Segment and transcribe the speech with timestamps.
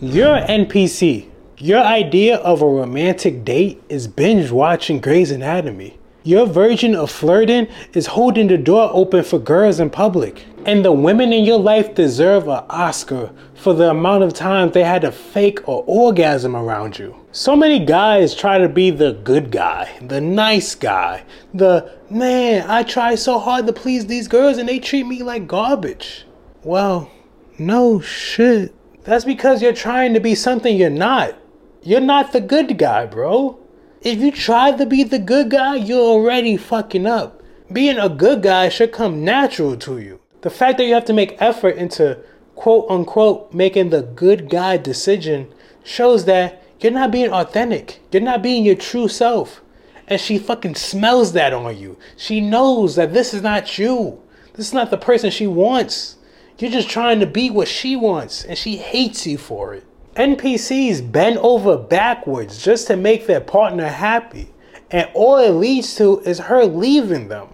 [0.00, 1.28] You're an NPC.
[1.56, 5.98] Your idea of a romantic date is binge watching Grey's Anatomy.
[6.22, 10.44] Your version of flirting is holding the door open for girls in public.
[10.64, 14.84] And the women in your life deserve an Oscar for the amount of time they
[14.84, 17.16] had to fake an orgasm around you.
[17.32, 22.84] So many guys try to be the good guy, the nice guy, the man, I
[22.84, 26.24] try so hard to please these girls and they treat me like garbage.
[26.62, 27.10] Well,
[27.58, 28.77] no shit.
[29.08, 31.34] That's because you're trying to be something you're not.
[31.82, 33.58] You're not the good guy, bro.
[34.02, 37.42] If you try to be the good guy, you're already fucking up.
[37.72, 40.20] Being a good guy should come natural to you.
[40.42, 42.18] The fact that you have to make effort into
[42.54, 48.00] quote unquote making the good guy decision shows that you're not being authentic.
[48.12, 49.62] You're not being your true self.
[50.06, 51.96] And she fucking smells that on you.
[52.18, 54.20] She knows that this is not you.
[54.52, 56.17] This is not the person she wants.
[56.58, 59.84] You're just trying to be what she wants, and she hates you for it.
[60.16, 64.48] NPCs bend over backwards just to make their partner happy,
[64.90, 67.48] and all it leads to is her leaving them.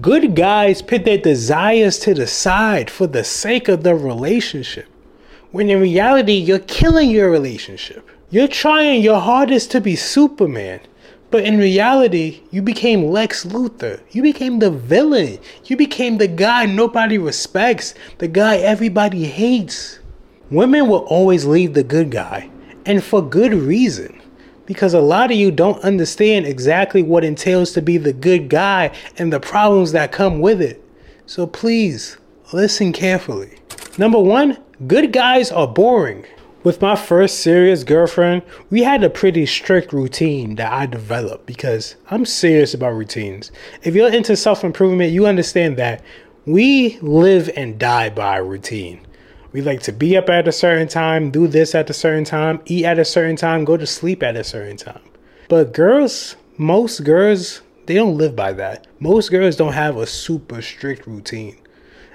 [0.00, 4.86] Good guys put their desires to the side for the sake of the relationship,
[5.50, 8.08] when in reality, you're killing your relationship.
[8.30, 10.80] You're trying your hardest to be Superman,
[11.30, 14.00] but in reality, you became Lex Luthor.
[14.12, 15.38] You became the villain.
[15.66, 19.98] You became the guy nobody respects, the guy everybody hates.
[20.50, 22.48] Women will always leave the good guy,
[22.86, 24.22] and for good reason.
[24.64, 28.90] Because a lot of you don't understand exactly what entails to be the good guy
[29.16, 30.82] and the problems that come with it.
[31.26, 32.16] So please,
[32.52, 33.58] listen carefully.
[33.98, 36.24] Number one, good guys are boring.
[36.64, 41.94] With my first serious girlfriend, we had a pretty strict routine that I developed because
[42.10, 43.52] I'm serious about routines.
[43.84, 46.02] If you're into self improvement, you understand that
[46.46, 49.06] we live and die by routine.
[49.52, 52.60] We like to be up at a certain time, do this at a certain time,
[52.66, 55.02] eat at a certain time, go to sleep at a certain time.
[55.48, 58.88] But girls, most girls, they don't live by that.
[58.98, 61.56] Most girls don't have a super strict routine.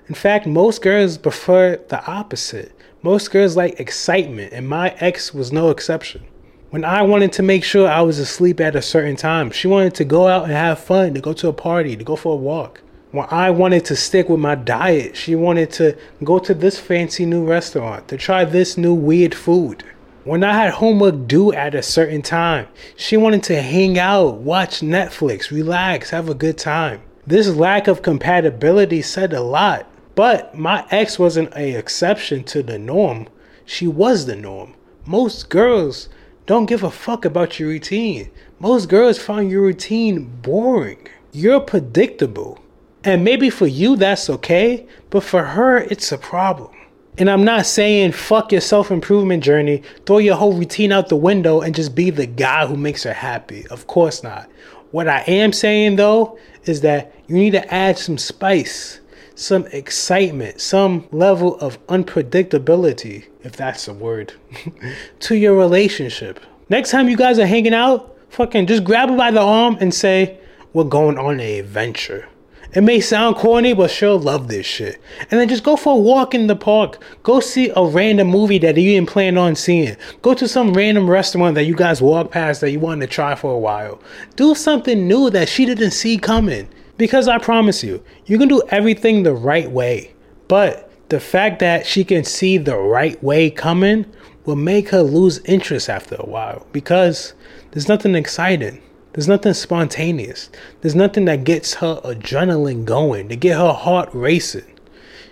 [0.09, 2.73] In fact, most girls prefer the opposite.
[3.03, 6.23] Most girls like excitement, and my ex was no exception.
[6.69, 9.93] When I wanted to make sure I was asleep at a certain time, she wanted
[9.95, 12.37] to go out and have fun, to go to a party, to go for a
[12.37, 12.81] walk.
[13.11, 17.25] When I wanted to stick with my diet, she wanted to go to this fancy
[17.25, 19.83] new restaurant, to try this new weird food.
[20.23, 24.79] When I had homework due at a certain time, she wanted to hang out, watch
[24.79, 27.01] Netflix, relax, have a good time.
[27.27, 29.89] This lack of compatibility said a lot.
[30.15, 33.27] But my ex wasn't a exception to the norm.
[33.65, 34.75] She was the norm.
[35.05, 36.09] Most girls
[36.45, 38.29] don't give a fuck about your routine.
[38.59, 41.07] Most girls find your routine boring.
[41.31, 42.59] You're predictable.
[43.03, 46.71] And maybe for you that's okay, but for her it's a problem.
[47.17, 51.15] And I'm not saying fuck your self improvement journey, throw your whole routine out the
[51.15, 53.65] window and just be the guy who makes her happy.
[53.67, 54.49] Of course not.
[54.91, 58.99] What I am saying though is that you need to add some spice
[59.35, 64.33] some excitement, some level of unpredictability, if that's a word,
[65.19, 66.39] to your relationship.
[66.69, 69.93] Next time you guys are hanging out, fucking just grab her by the arm and
[69.93, 70.37] say,
[70.73, 72.27] We're going on an adventure.
[72.73, 74.99] It may sound corny, but she'll love this shit.
[75.29, 76.97] And then just go for a walk in the park.
[77.21, 79.95] Go see a random movie that you didn't plan on seeing.
[80.23, 83.35] Go to some random restaurant that you guys walk past that you wanted to try
[83.35, 84.01] for a while.
[84.35, 86.67] Do something new that she didn't see coming.
[86.97, 90.13] Because I promise you, you can do everything the right way.
[90.47, 94.05] But the fact that she can see the right way coming
[94.45, 97.33] will make her lose interest after a while because
[97.71, 98.81] there's nothing exciting.
[99.13, 100.49] There's nothing spontaneous.
[100.81, 104.65] There's nothing that gets her adrenaline going, to get her heart racing.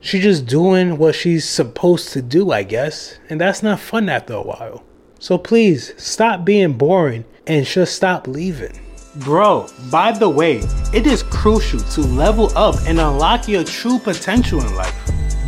[0.01, 3.17] She's just doing what she's supposed to do, I guess.
[3.29, 4.83] And that's not fun after a while.
[5.19, 8.79] So please stop being boring and just stop leaving.
[9.17, 10.63] Bro, by the way,
[10.93, 14.95] it is crucial to level up and unlock your true potential in life.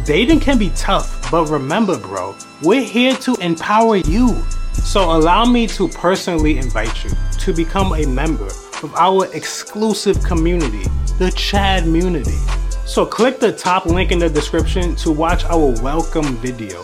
[0.05, 4.35] Dating can be tough, but remember, bro, we're here to empower you.
[4.73, 10.83] So allow me to personally invite you to become a member of our exclusive community,
[11.17, 12.37] the Chad Community.
[12.85, 16.83] So click the top link in the description to watch our welcome video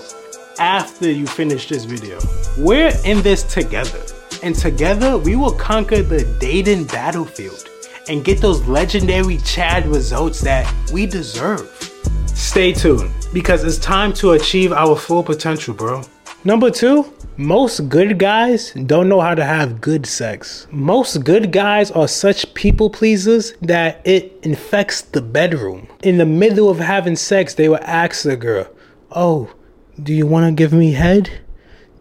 [0.60, 2.20] after you finish this video.
[2.58, 4.02] We're in this together
[4.44, 7.70] and together we will conquer the Dayton battlefield
[8.08, 11.70] and get those legendary Chad results that we deserve.
[12.28, 16.02] Stay tuned because it's time to achieve our full potential, bro.
[16.44, 20.68] Number two, most good guys don't know how to have good sex.
[20.72, 25.88] Most good guys are such people pleasers that it infects the bedroom.
[26.04, 28.68] In the middle of having sex, they will ask the girl,
[29.12, 29.54] Oh,
[30.02, 31.30] do you want to give me head?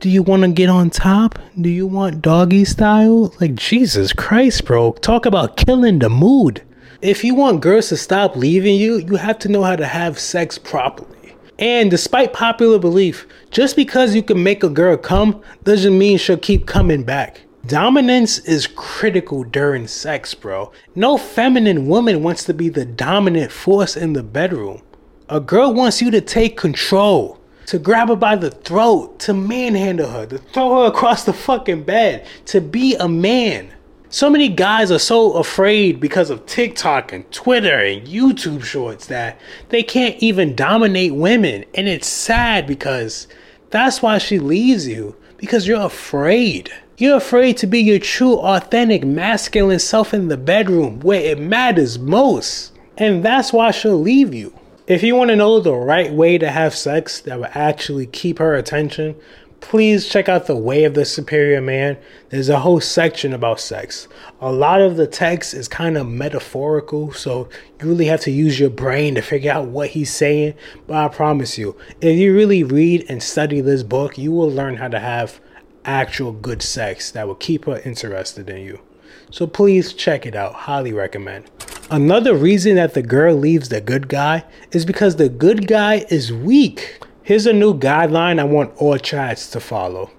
[0.01, 1.41] Do you want to get on top?
[1.61, 3.35] Do you want doggy style?
[3.41, 4.93] Like, Jesus Christ, bro.
[4.93, 6.63] Talk about killing the mood.
[7.03, 10.17] If you want girls to stop leaving you, you have to know how to have
[10.17, 11.35] sex properly.
[11.59, 16.37] And despite popular belief, just because you can make a girl come doesn't mean she'll
[16.37, 17.41] keep coming back.
[17.67, 20.71] Dominance is critical during sex, bro.
[20.95, 24.81] No feminine woman wants to be the dominant force in the bedroom.
[25.29, 27.38] A girl wants you to take control,
[27.69, 31.83] to grab her by the throat, to manhandle her, to throw her across the fucking
[31.83, 33.71] bed, to be a man.
[34.09, 39.39] So many guys are so afraid because of TikTok and Twitter and YouTube shorts that
[39.69, 41.67] they can't even dominate women.
[41.75, 43.29] And it's sad because
[43.69, 46.73] that's why she leaves you, because you're afraid.
[46.97, 51.99] You're afraid to be your true, authentic, masculine self in the bedroom where it matters
[51.99, 52.73] most.
[52.97, 54.58] And that's why she'll leave you.
[54.89, 58.39] If you want to know the right way to have sex that will actually keep
[58.39, 59.17] her attention,
[59.61, 61.99] please check out The Way of the Superior Man.
[62.31, 64.09] There's a whole section about sex.
[64.41, 68.59] A lot of the text is kind of metaphorical, so you really have to use
[68.59, 70.55] your brain to figure out what he's saying.
[70.87, 74.77] But I promise you, if you really read and study this book, you will learn
[74.77, 75.39] how to have
[75.85, 78.81] actual good sex that will keep her interested in you.
[79.31, 80.55] So please check it out.
[80.55, 81.45] Highly recommend.
[81.91, 86.31] Another reason that the girl leaves the good guy is because the good guy is
[86.31, 87.01] weak.
[87.23, 90.11] Here's a new guideline I want all Chads to follow.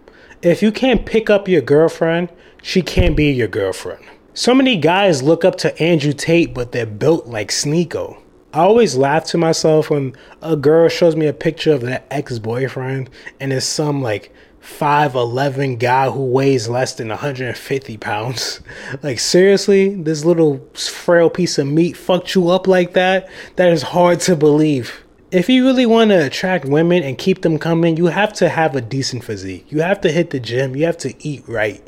[0.42, 2.30] If you can't pick up your girlfriend,
[2.63, 4.04] she can't be your girlfriend.
[4.33, 8.18] So many guys look up to Andrew Tate, but they're built like Sneako.
[8.54, 12.40] I always laugh to myself when a girl shows me a picture of their ex
[12.40, 13.10] boyfriend
[13.40, 18.62] and it's some like 5'11 guy who weighs less than 150 pounds.
[19.04, 23.30] Like, seriously, this little frail piece of meat fucked you up like that?
[23.56, 27.60] That is hard to believe if you really want to attract women and keep them
[27.60, 29.72] coming, you have to have a decent physique.
[29.72, 30.75] You have to hit the gym.
[30.75, 31.86] You have to eat right.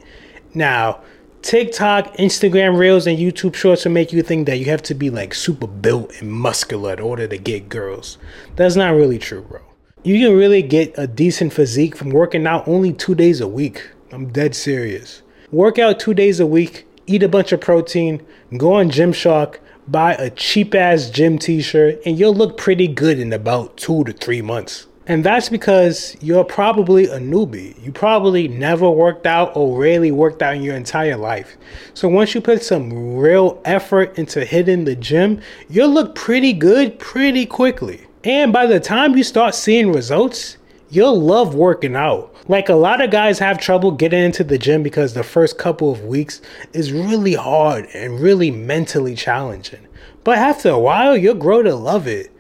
[0.54, 1.02] Now,
[1.42, 5.10] TikTok, Instagram Reels, and YouTube Shorts will make you think that you have to be
[5.10, 8.18] like super built and muscular in order to get girls.
[8.56, 9.62] That's not really true, bro.
[10.04, 13.90] You can really get a decent physique from working out only two days a week.
[14.12, 15.24] I'm dead serious.
[15.52, 18.26] Work out two days a week, eat a bunch of protein,
[18.58, 19.58] go on Gymshark,
[19.88, 24.04] buy a cheap ass gym t shirt, and you'll look pretty good in about two
[24.04, 24.88] to three months.
[25.08, 27.84] And that's because you're probably a newbie.
[27.84, 31.58] You probably never worked out or rarely worked out in your entire life.
[31.96, 37.00] So once you put some real effort into hitting the gym, you'll look pretty good
[37.00, 38.06] pretty quickly.
[38.24, 40.58] And by the time you start seeing results,
[40.92, 42.36] you'll love working out.
[42.48, 45.92] Like a lot of guys have trouble getting into the gym because the first couple
[45.92, 46.42] of weeks
[46.74, 49.88] is really hard and really mentally challenging.
[50.24, 52.32] But after a while, you'll grow to love it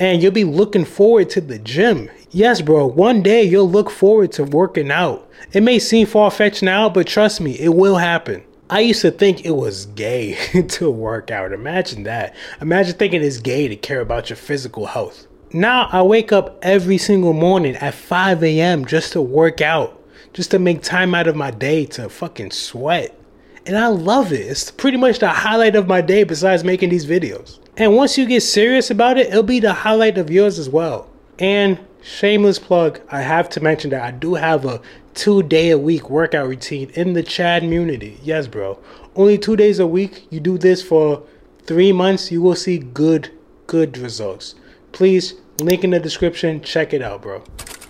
[0.00, 2.10] and you'll be looking forward to the gym.
[2.30, 5.28] Yes, bro, one day you'll look forward to working out.
[5.52, 8.42] It may seem far fetched now, but trust me, it will happen.
[8.70, 10.34] I used to think it was gay
[10.68, 11.52] to work out.
[11.52, 12.34] Imagine that.
[12.60, 15.26] Imagine thinking it's gay to care about your physical health.
[15.52, 18.86] Now I wake up every single morning at 5 a.m.
[18.86, 20.00] just to work out,
[20.32, 23.18] just to make time out of my day to fucking sweat.
[23.66, 24.46] And I love it.
[24.46, 27.58] It's pretty much the highlight of my day besides making these videos.
[27.80, 31.08] And once you get serious about it, it'll be the highlight of yours as well.
[31.38, 34.82] And shameless plug, I have to mention that I do have a
[35.14, 38.20] two day a week workout routine in the Chad community.
[38.22, 38.78] Yes, bro.
[39.16, 40.26] Only two days a week.
[40.28, 41.22] You do this for
[41.62, 43.30] three months, you will see good,
[43.66, 44.56] good results.
[44.92, 46.60] Please, link in the description.
[46.60, 47.42] Check it out, bro.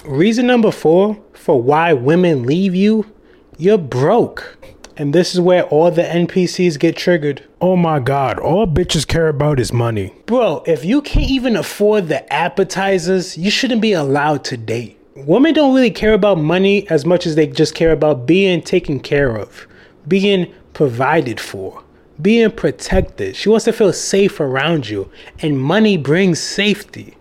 [0.05, 3.13] Reason number four for why women leave you
[3.59, 4.57] you're broke.
[4.97, 7.43] And this is where all the NPCs get triggered.
[7.61, 10.15] Oh my god, all bitches care about is money.
[10.27, 14.99] Bro, if you can't even afford the appetizers, you shouldn't be allowed to date.
[15.15, 19.01] Women don't really care about money as much as they just care about being taken
[19.01, 19.67] care of,
[20.09, 21.83] being provided for
[22.21, 23.37] being protected.
[23.37, 25.11] She wants to feel safe around you.
[25.41, 27.17] And money brings safety,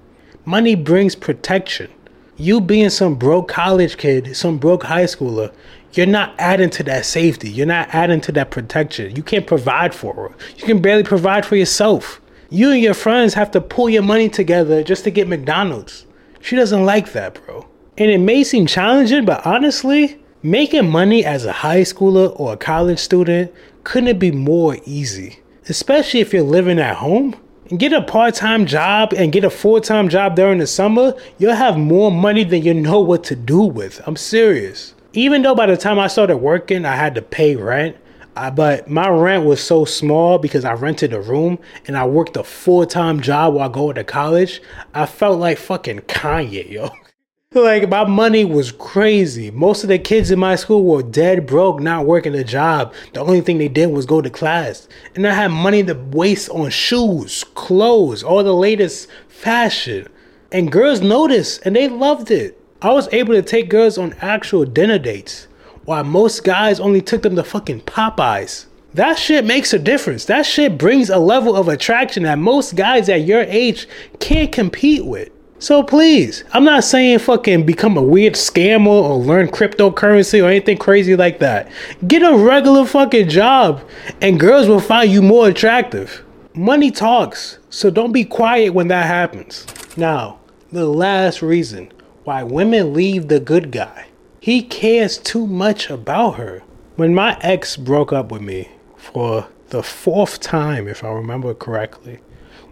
[0.46, 1.92] money brings protection.
[2.42, 5.52] You being some broke college kid, some broke high schooler,
[5.92, 7.50] you're not adding to that safety.
[7.50, 9.14] You're not adding to that protection.
[9.14, 10.32] You can't provide for her.
[10.56, 12.22] You can barely provide for yourself.
[12.50, 16.06] You and your friends have to pull your money together just to get McDonald's.
[16.40, 17.68] She doesn't like that, bro.
[17.98, 22.58] And it may seem challenging, but honestly, making money as a high schooler or a
[22.58, 23.54] college student
[23.84, 25.40] couldn't be more easy?
[25.68, 27.36] Especially if you're living at home.
[27.78, 31.54] Get a part time job and get a full time job during the summer, you'll
[31.54, 34.02] have more money than you know what to do with.
[34.08, 34.96] I'm serious.
[35.14, 37.96] Even though by the time I started working, I had to pay rent,
[38.36, 42.38] uh, but my rent was so small because I rented a room and I worked
[42.38, 44.64] a full time job while going to college.
[44.96, 46.90] I felt like fucking Kanye, yo.
[47.56, 49.50] Like my money was crazy.
[49.50, 52.94] Most of the kids in my school were dead broke, not working a job.
[53.14, 54.88] The only thing they did was go to class.
[55.16, 60.08] And I had money to waste on shoes, clothes, all the latest fashion.
[60.52, 62.56] And girls noticed and they loved it.
[62.84, 65.48] I was able to take girls on actual dinner dates,
[65.86, 68.68] while most guys only took them to fucking Popeyes.
[68.94, 70.26] That shit makes a difference.
[70.26, 73.88] That shit brings a level of attraction that most guys at your age
[74.20, 75.32] can't compete with.
[75.62, 80.78] So please, I'm not saying fucking become a weird scammer or learn cryptocurrency or anything
[80.78, 81.70] crazy like that.
[82.08, 83.82] Get a regular fucking job
[84.22, 86.24] and girls will find you more attractive.
[86.54, 89.66] Money talks, so don't be quiet when that happens.
[89.98, 90.40] Now,
[90.72, 91.92] the last reason
[92.24, 94.08] why women leave the good guy.
[94.40, 96.64] He cares too much about her.
[96.96, 102.20] When my ex broke up with me for the fourth time, if I remember correctly,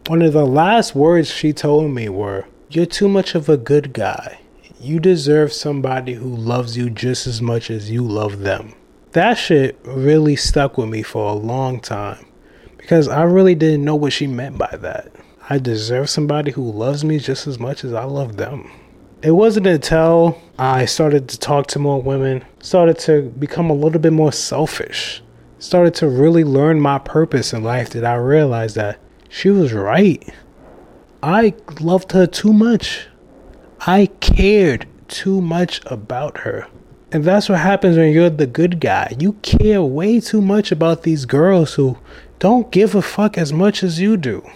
[0.08, 3.94] one of the last words she told me were, you're too much of a good
[3.94, 4.40] guy.
[4.80, 8.74] You deserve somebody who loves you just as much as you love them.
[9.14, 12.26] That shit really stuck with me for a long time
[12.78, 15.12] because I really didn't know what she meant by that.
[15.50, 18.70] I deserve somebody who loves me just as much as I love them.
[19.22, 24.00] It wasn't until I started to talk to more women, started to become a little
[24.00, 25.24] bit more selfish,
[25.58, 30.30] started to really learn my purpose in life that I realized that she was right.
[31.24, 33.08] I loved her too much.
[33.82, 36.68] I cared too much about her.
[37.12, 39.16] And that's what happens when you're the good guy.
[39.18, 41.98] You care way too much about these girls who
[42.40, 44.48] don't give a fuck as much as you do.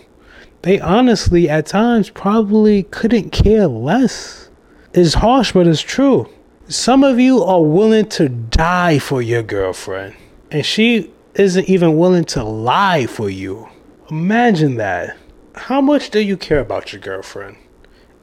[0.61, 4.49] They honestly, at times, probably couldn't care less.
[4.93, 6.29] It's harsh, but it's true.
[6.67, 10.15] Some of you are willing to die for your girlfriend,
[10.51, 13.69] and she isn't even willing to lie for you.
[14.09, 15.17] Imagine that.
[15.55, 17.58] How much do you care about your girlfriend?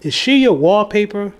[0.01, 1.35] Is she your wallpaper?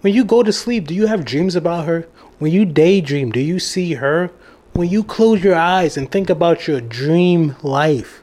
[0.00, 2.06] When you go to sleep, do you have dreams about her?
[2.38, 4.30] When you daydream, do you see her?
[4.72, 8.22] When you close your eyes and think about your dream life,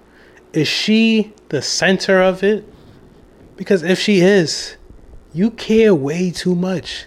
[0.53, 2.65] is she the center of it?
[3.57, 4.77] Because if she is,
[5.33, 7.05] you care way too much.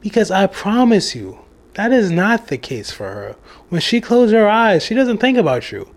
[0.00, 1.38] Because I promise you,
[1.74, 3.36] that is not the case for her.
[3.70, 5.93] When she closes her eyes, she doesn't think about you.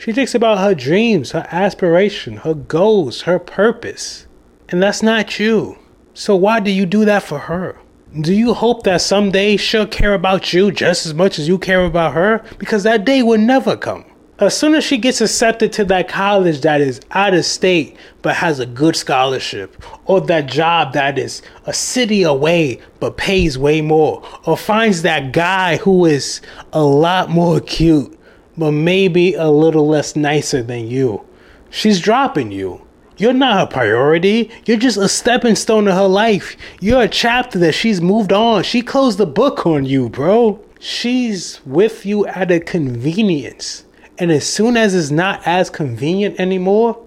[0.00, 4.26] She thinks about her dreams, her aspiration, her goals, her purpose.
[4.70, 5.76] And that's not you.
[6.14, 7.76] So why do you do that for her?
[8.18, 11.84] Do you hope that someday she'll care about you just as much as you care
[11.84, 12.42] about her?
[12.56, 14.06] Because that day will never come.
[14.38, 18.36] As soon as she gets accepted to that college that is out of state but
[18.36, 19.76] has a good scholarship,
[20.06, 25.34] or that job that is a city away but pays way more, or finds that
[25.34, 26.40] guy who is
[26.72, 28.18] a lot more cute
[28.60, 31.24] but maybe a little less nicer than you.
[31.70, 32.82] She's dropping you.
[33.16, 34.50] You're not her priority.
[34.66, 36.56] You're just a stepping stone to her life.
[36.78, 38.62] You're a chapter that she's moved on.
[38.62, 40.60] She closed the book on you, bro.
[40.78, 43.86] She's with you at a convenience.
[44.18, 47.02] And as soon as it's not as convenient anymore,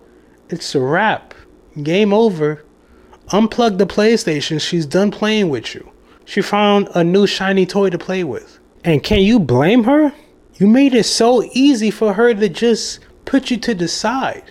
[0.49, 1.35] it's a wrap.
[1.83, 2.65] Game over.
[3.27, 4.59] Unplug the PlayStation.
[4.59, 5.91] She's done playing with you.
[6.25, 8.59] She found a new shiny toy to play with.
[8.83, 10.13] And can you blame her?
[10.55, 14.43] You made it so easy for her to just put you to the side.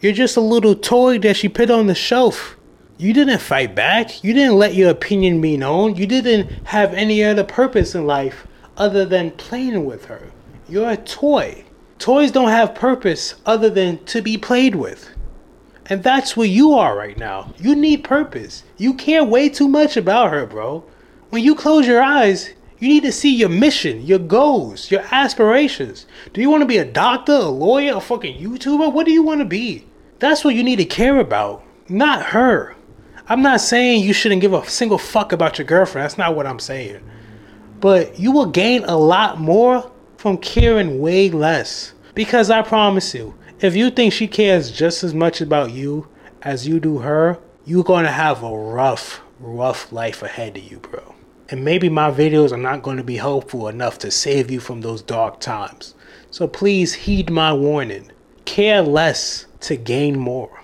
[0.00, 2.56] You're just a little toy that she put on the shelf.
[2.98, 4.22] You didn't fight back.
[4.22, 5.96] You didn't let your opinion be known.
[5.96, 8.46] You didn't have any other purpose in life
[8.76, 10.30] other than playing with her.
[10.68, 11.64] You're a toy.
[11.98, 15.10] Toys don't have purpose other than to be played with.
[15.86, 17.54] And that's where you are right now.
[17.58, 18.64] You need purpose.
[18.76, 20.84] You care way too much about her, bro.
[21.30, 26.06] When you close your eyes, you need to see your mission, your goals, your aspirations.
[26.32, 28.92] Do you want to be a doctor, a lawyer, a fucking YouTuber?
[28.92, 29.86] What do you want to be?
[30.18, 32.76] That's what you need to care about, not her.
[33.28, 36.04] I'm not saying you shouldn't give a single fuck about your girlfriend.
[36.04, 37.00] That's not what I'm saying.
[37.80, 41.92] But you will gain a lot more from caring way less.
[42.14, 46.08] Because I promise you, if you think she cares just as much about you
[46.42, 50.78] as you do her, you're going to have a rough, rough life ahead of you,
[50.78, 51.15] bro.
[51.48, 54.80] And maybe my videos are not going to be helpful enough to save you from
[54.80, 55.94] those dark times.
[56.30, 58.10] So please heed my warning.
[58.44, 60.62] Care less to gain more.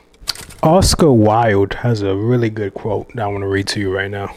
[0.62, 4.11] Oscar Wilde has a really good quote that I want to read to you right
[4.11, 4.35] now.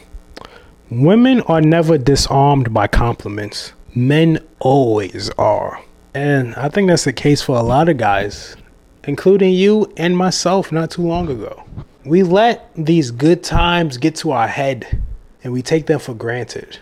[0.90, 3.72] Women are never disarmed by compliments.
[3.94, 5.82] Men always are.
[6.14, 8.56] And I think that's the case for a lot of guys,
[9.04, 11.64] including you and myself not too long ago.
[12.04, 15.02] We let these good times get to our head
[15.42, 16.78] and we take them for granted.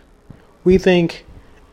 [0.64, 1.25] We think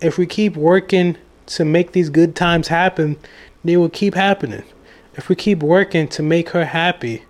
[0.02, 3.18] if we keep working to make these good times happen,
[3.64, 4.64] they will keep happening.
[5.16, 7.24] If we keep working to make her happy,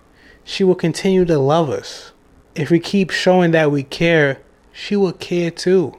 [0.44, 2.12] she will continue to love us.
[2.54, 4.40] If we keep showing that we care,
[4.72, 5.96] she will care too.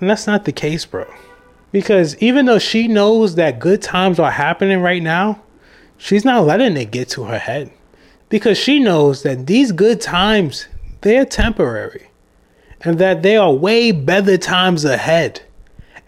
[0.00, 1.06] And that's not the case, bro.
[1.72, 5.42] Because even though she knows that good times are happening right now,
[5.96, 7.70] she's not letting it get to her head.
[8.28, 10.66] Because she knows that these good times,
[11.00, 12.08] they're temporary.
[12.84, 15.42] And that there are way better times ahead.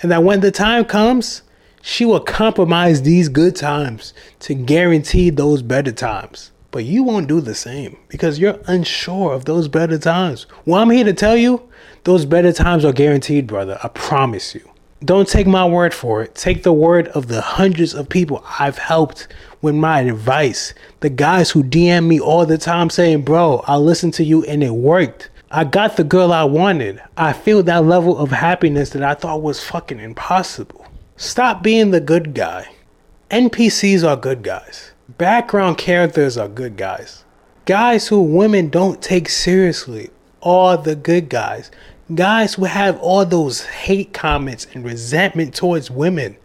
[0.02, 1.42] And that when the time comes,
[1.82, 6.52] she will compromise these good times to guarantee those better times.
[6.70, 10.46] But you won't do the same because you're unsure of those better times.
[10.66, 11.66] Well, I'm here to tell you,
[12.04, 13.78] those better times are guaranteed, brother.
[13.82, 14.70] I promise you.
[15.04, 16.34] Don't take my word for it.
[16.34, 19.28] Take the word of the hundreds of people I've helped
[19.62, 20.74] with my advice.
[21.00, 24.62] The guys who DM me all the time saying, Bro, I listened to you and
[24.64, 25.30] it worked.
[25.50, 27.00] I got the girl I wanted.
[27.16, 30.84] I feel that level of happiness that I thought was fucking impossible.
[31.16, 32.68] Stop being the good guy.
[33.30, 34.90] NPCs are good guys.
[35.08, 37.24] Background characters are good guys.
[37.64, 40.10] Guys who women don't take seriously
[40.42, 41.70] are the good guys.
[42.12, 46.36] Guys who have all those hate comments and resentment towards women.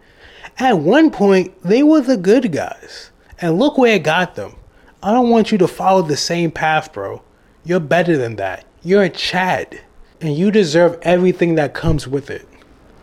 [0.58, 3.10] At one point, they were the good guys.
[3.40, 4.54] And look where it got them.
[5.02, 7.22] I don't want you to follow the same path, bro.
[7.64, 8.64] You're better than that.
[8.84, 9.80] You're a Chad.
[10.20, 12.46] And you deserve everything that comes with it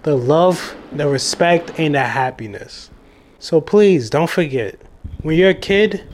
[0.03, 2.89] the love, the respect, and the happiness.
[3.39, 4.79] So please don't forget
[5.21, 6.07] when you're a kid,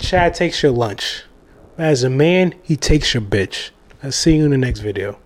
[0.00, 1.22] Chad takes your lunch.
[1.78, 3.70] As a man, he takes your bitch.
[4.02, 5.20] I'll see you in the next video.